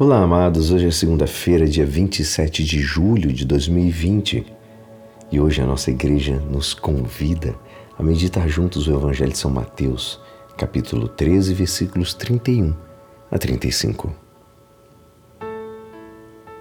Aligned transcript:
Olá, 0.00 0.22
amados. 0.22 0.70
Hoje 0.70 0.86
é 0.86 0.90
segunda-feira, 0.92 1.66
dia 1.66 1.84
27 1.84 2.62
de 2.62 2.80
julho 2.80 3.32
de 3.32 3.44
2020 3.44 4.46
e 5.32 5.40
hoje 5.40 5.60
a 5.60 5.66
nossa 5.66 5.90
igreja 5.90 6.38
nos 6.38 6.72
convida 6.72 7.56
a 7.98 8.02
meditar 8.04 8.48
juntos 8.48 8.86
o 8.86 8.92
Evangelho 8.92 9.32
de 9.32 9.38
São 9.38 9.50
Mateus, 9.50 10.20
capítulo 10.56 11.08
13, 11.08 11.52
versículos 11.52 12.14
31 12.14 12.76
a 13.28 13.38
35. 13.38 14.14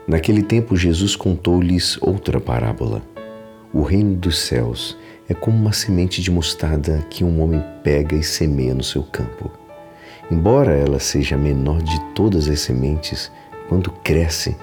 Naquele 0.07 0.41
tempo, 0.41 0.75
Jesus 0.75 1.15
contou-lhes 1.15 1.95
outra 2.01 2.41
parábola. 2.41 3.03
O 3.71 3.83
reino 3.83 4.15
dos 4.15 4.39
céus 4.39 4.97
é 5.29 5.35
como 5.35 5.55
uma 5.55 5.73
semente 5.73 6.23
de 6.23 6.31
mostarda 6.31 7.05
que 7.07 7.23
um 7.23 7.39
homem 7.43 7.63
pega 7.83 8.15
e 8.15 8.23
semeia 8.23 8.73
no 8.73 8.83
seu 8.83 9.03
campo. 9.03 9.66
Embora 10.29 10.73
ela 10.73 10.99
seja 10.99 11.35
a 11.35 11.37
menor 11.37 11.81
de 11.81 11.99
todas 12.13 12.49
as 12.49 12.59
sementes, 12.59 13.31
quando 13.69 13.91
cresce, 13.91 14.57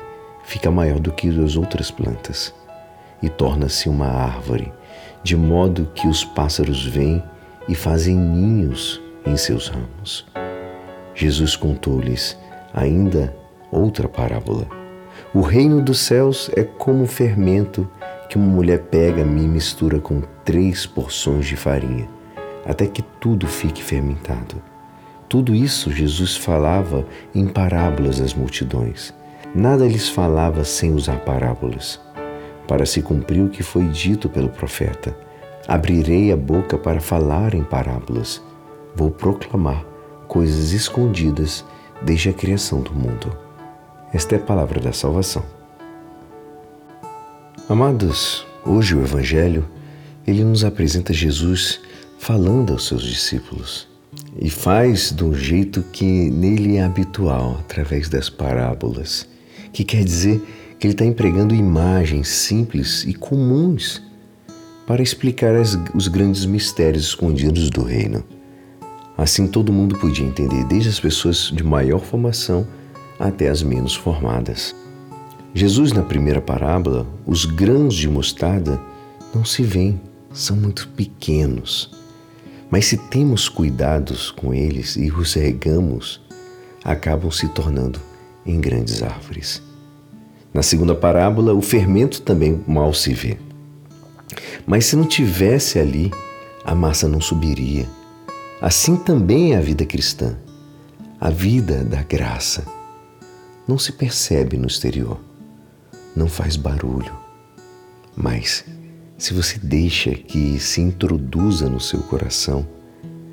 fica 0.45 0.71
maior 0.71 0.99
do 0.99 1.11
que 1.11 1.29
as 1.43 1.57
outras 1.57 1.91
plantas 1.91 2.55
e 3.23 3.31
torna-se 3.31 3.89
uma 3.89 4.07
árvore, 4.07 4.71
de 5.23 5.35
modo 5.35 5.91
que 5.95 6.07
os 6.07 6.23
pássaros 6.23 6.85
vêm 6.85 7.23
e 7.67 7.75
fazem 7.75 8.15
ninhos 8.15 9.01
em 9.25 9.37
seus 9.37 9.69
ramos. 9.69 10.27
Jesus 11.15 11.57
contou-lhes 11.57 12.37
ainda 12.75 13.35
outra 13.71 14.07
parábola. 14.07 14.67
O 15.33 15.41
reino 15.41 15.81
dos 15.81 16.01
céus 16.01 16.51
é 16.55 16.63
como 16.63 17.07
fermento 17.07 17.89
que 18.29 18.37
uma 18.37 18.47
mulher 18.47 18.81
pega 18.81 19.23
e 19.23 19.25
mistura 19.25 19.99
com 19.99 20.23
três 20.45 20.85
porções 20.85 21.47
de 21.47 21.57
farinha, 21.57 22.07
até 22.67 22.87
que 22.87 23.01
tudo 23.01 23.47
fique 23.47 23.83
fermentado. 23.83 24.74
Tudo 25.35 25.53
isso 25.53 25.91
Jesus 25.91 26.37
falava 26.37 27.05
em 27.35 27.49
parábolas 27.49 28.21
às 28.21 28.33
multidões. 28.33 29.13
Nada 29.53 29.85
lhes 29.85 30.09
falava 30.09 30.63
sem 30.63 30.93
usar 30.93 31.25
parábolas, 31.25 32.01
para 32.69 32.87
se 32.87 33.03
cumprir 33.03 33.43
o 33.43 33.49
que 33.49 33.61
foi 33.61 33.89
dito 33.89 34.29
pelo 34.29 34.49
profeta. 34.49 35.13
Abrirei 35.67 36.31
a 36.31 36.37
boca 36.37 36.79
para 36.79 37.01
falar 37.01 37.53
em 37.53 37.65
parábolas. 37.65 38.41
Vou 38.95 39.11
proclamar 39.11 39.85
coisas 40.29 40.71
escondidas 40.71 41.65
desde 42.01 42.29
a 42.29 42.33
criação 42.33 42.81
do 42.81 42.95
mundo. 42.95 43.37
Esta 44.13 44.37
é 44.37 44.39
a 44.39 44.41
palavra 44.41 44.79
da 44.79 44.93
salvação. 44.93 45.45
Amados, 47.69 48.47
hoje 48.65 48.95
o 48.95 49.03
Evangelho, 49.03 49.69
ele 50.25 50.45
nos 50.45 50.65
apresenta 50.65 51.13
Jesus 51.13 51.81
falando 52.21 52.73
aos 52.73 52.87
seus 52.87 53.03
discípulos 53.03 53.93
e 54.41 54.51
faz 54.51 55.13
de 55.15 55.25
um 55.25 55.35
jeito 55.35 55.83
que 55.93 56.31
nele 56.31 56.77
é 56.77 56.83
habitual, 56.83 57.59
através 57.61 58.09
das 58.09 58.29
parábolas, 58.29 59.29
que 59.73 59.85
quer 59.85 60.05
dizer 60.05 60.43
que 60.79 60.87
ele 60.87 60.95
está 60.95 61.05
empregando 61.05 61.55
imagens 61.55 62.29
simples 62.29 63.05
e 63.05 63.15
comuns 63.15 64.03
para 64.87 65.03
explicar 65.03 65.55
as, 65.55 65.79
os 65.95 66.09
grandes 66.09 66.45
mistérios 66.45 67.05
escondidos 67.05 67.71
do 67.71 67.83
reino. 67.83 68.25
Assim 69.17 69.47
todo 69.47 69.73
mundo 69.73 69.97
podia 69.99 70.27
entender, 70.27 70.65
desde 70.65 70.89
as 70.89 70.99
pessoas 70.99 71.51
de 71.55 71.63
maior 71.63 72.01
formação 72.01 72.67
até 73.19 73.49
as 73.49 73.63
menos 73.63 73.95
formadas. 73.95 74.75
Jesus, 75.55 75.93
na 75.93 76.03
primeira 76.03 76.41
parábola, 76.41 77.07
os 77.25 77.45
grãos 77.45 77.95
de 77.95 78.09
mostarda 78.09 78.81
não 79.33 79.45
se 79.45 79.63
veem, 79.63 80.01
são 80.33 80.57
muito 80.57 80.89
pequenos. 80.97 81.91
Mas 82.75 82.87
se 82.87 82.97
temos 82.97 83.49
cuidados 83.49 84.33
com 84.33 84.53
eles 84.53 84.97
e 84.97 85.09
os 85.09 85.35
regamos, 85.35 86.21
acabam 86.83 87.31
se 87.31 87.47
tornando 87.51 88.01
em 88.45 88.61
grandes 88.61 89.01
árvores. 89.01 89.63
Na 90.53 90.61
segunda 90.61 90.93
parábola, 90.93 91.55
o 91.55 91.63
fermento 91.63 92.21
também 92.23 92.65
mal 92.67 92.93
se 92.93 93.15
vê. 93.15 93.39
Mas 94.67 94.87
se 94.87 94.97
não 94.97 95.05
tivesse 95.05 95.79
ali, 95.79 96.13
a 96.65 96.75
massa 96.75 97.07
não 97.07 97.21
subiria. 97.21 97.87
Assim 98.61 98.97
também 98.97 99.55
é 99.55 99.59
a 99.59 99.61
vida 99.61 99.87
cristã, 99.87 100.37
a 101.21 101.31
vida 101.31 101.85
da 101.85 102.03
graça. 102.03 102.67
Não 103.69 103.79
se 103.79 103.93
percebe 103.93 104.57
no 104.57 104.67
exterior, 104.67 105.21
não 106.17 106.27
faz 106.27 106.57
barulho, 106.57 107.15
mas 108.17 108.65
se 109.17 109.33
você 109.33 109.59
deixa 109.59 110.11
que 110.11 110.59
se 110.59 110.81
introduza 110.81 111.69
no 111.69 111.81
seu 111.81 112.01
coração, 112.01 112.67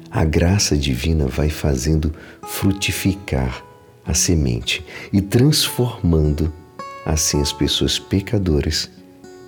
a 0.09 0.23
graça 0.23 0.77
divina 0.77 1.25
vai 1.25 1.49
fazendo 1.49 2.13
frutificar 2.43 3.63
a 4.05 4.13
semente 4.13 4.85
e 5.11 5.21
transformando 5.21 6.51
assim 7.05 7.41
as 7.41 7.51
pessoas 7.51 7.97
pecadoras 7.97 8.89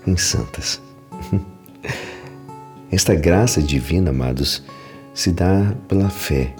em 0.07 0.17
santas. 0.17 0.81
Esta 2.91 3.15
graça 3.15 3.61
divina, 3.61 4.11
amados, 4.11 4.63
se 5.13 5.31
dá 5.31 5.75
pela 5.87 6.09
fé, 6.09 6.55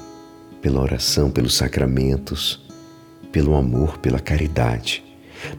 pela 0.62 0.82
oração, 0.82 1.30
pelos 1.30 1.56
sacramentos, 1.56 2.66
pelo 3.32 3.56
amor, 3.56 3.98
pela 3.98 4.20
caridade. 4.20 5.04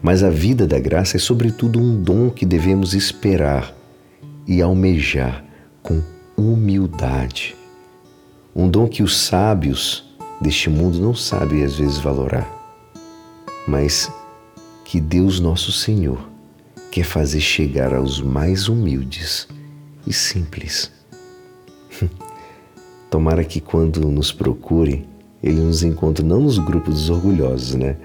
Mas 0.01 0.23
a 0.23 0.29
vida 0.29 0.65
da 0.65 0.79
graça 0.79 1.17
é, 1.17 1.19
sobretudo, 1.19 1.79
um 1.79 2.01
dom 2.01 2.29
que 2.29 2.45
devemos 2.45 2.93
esperar 2.93 3.73
e 4.47 4.61
almejar 4.61 5.43
com 5.81 6.01
humildade. 6.37 7.55
Um 8.55 8.69
dom 8.69 8.87
que 8.87 9.03
os 9.03 9.17
sábios 9.17 10.03
deste 10.39 10.69
mundo 10.69 10.99
não 10.99 11.13
sabem 11.13 11.63
às 11.63 11.75
vezes 11.75 11.97
valorar, 11.97 12.49
mas 13.67 14.11
que 14.83 14.99
Deus 15.01 15.39
nosso 15.39 15.71
Senhor 15.71 16.29
quer 16.91 17.03
fazer 17.03 17.41
chegar 17.41 17.93
aos 17.93 18.21
mais 18.21 18.67
humildes 18.67 19.47
e 20.05 20.13
simples. 20.13 20.91
Tomara 23.09 23.43
que 23.43 23.59
quando 23.59 24.09
nos 24.09 24.31
procure, 24.31 25.07
Ele 25.41 25.59
nos 25.61 25.83
encontre 25.83 26.23
não 26.23 26.39
nos 26.39 26.57
grupos 26.57 26.93
dos 26.93 27.09
orgulhosos, 27.09 27.75
né? 27.75 27.97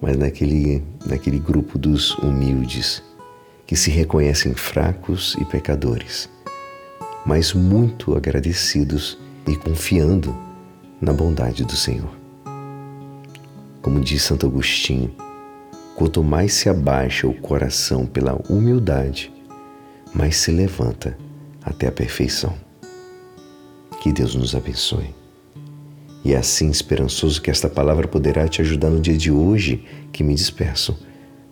Mas 0.00 0.16
naquele, 0.16 0.82
naquele 1.06 1.38
grupo 1.38 1.78
dos 1.78 2.16
humildes 2.18 3.02
que 3.70 3.76
se 3.76 3.88
reconhecem 3.88 4.52
fracos 4.52 5.36
e 5.40 5.44
pecadores, 5.44 6.28
mas 7.24 7.52
muito 7.52 8.16
agradecidos 8.16 9.16
e 9.46 9.54
confiando 9.54 10.36
na 11.00 11.12
bondade 11.12 11.64
do 11.64 11.76
Senhor. 11.76 12.10
Como 13.80 14.00
diz 14.00 14.24
Santo 14.24 14.44
Agostinho, 14.44 15.14
quanto 15.94 16.20
mais 16.20 16.52
se 16.54 16.68
abaixa 16.68 17.28
o 17.28 17.32
coração 17.32 18.06
pela 18.06 18.34
humildade, 18.48 19.32
mais 20.12 20.34
se 20.38 20.50
levanta 20.50 21.16
até 21.62 21.86
a 21.86 21.92
perfeição. 21.92 22.56
Que 24.00 24.12
Deus 24.12 24.34
nos 24.34 24.56
abençoe. 24.56 25.14
E 26.24 26.34
é 26.34 26.38
assim 26.38 26.70
esperançoso 26.70 27.40
que 27.40 27.52
esta 27.52 27.68
palavra 27.68 28.08
poderá 28.08 28.48
te 28.48 28.62
ajudar 28.62 28.90
no 28.90 28.98
dia 28.98 29.16
de 29.16 29.30
hoje 29.30 29.84
que 30.12 30.24
me 30.24 30.34
despeço. 30.34 30.98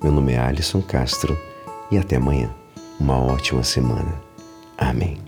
Meu 0.03 0.11
nome 0.11 0.33
é 0.33 0.39
Alisson 0.41 0.83
Castro 0.83 1.39
e 1.91 1.99
até 1.99 2.17
amanhã. 2.17 2.51
Uma 2.99 3.17
ótima 3.19 3.63
semana. 3.63 4.13
Amém. 4.77 5.28